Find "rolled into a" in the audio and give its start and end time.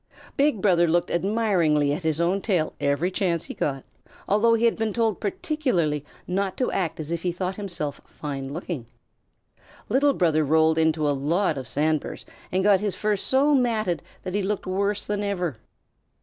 10.43-11.13